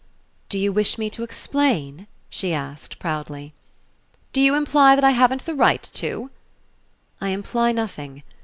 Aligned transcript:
"Do 0.49 0.57
you 0.57 0.73
wish 0.73 0.97
me 0.97 1.11
to 1.11 1.21
explain?" 1.21 2.07
she 2.27 2.55
asked, 2.55 2.97
proudly. 2.97 3.53
"Do 4.33 4.41
you 4.41 4.55
imply 4.55 4.95
I 4.99 5.11
haven't 5.11 5.45
the 5.45 5.53
right 5.53 5.83
to?" 5.93 6.31
"I 7.21 7.27
imply 7.27 7.71
nothing. 7.71 8.23